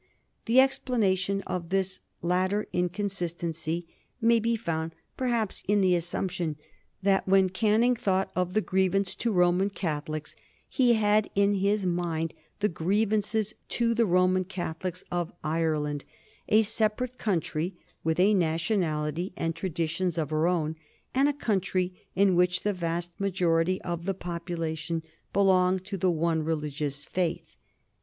[0.45, 3.85] The explanation of this latter inconsistency
[4.19, 6.55] may be found, perhaps, in the assumption
[7.03, 10.35] that when Canning thought of the grievance to Roman Catholics
[10.67, 16.03] he had in his mind the grievances to the Roman Catholics of Ireland,
[16.49, 20.77] a separate country with a nationality and traditions of her own,
[21.13, 26.41] and a country in which the vast majority of the population belonged to the one
[26.41, 27.55] religious faith.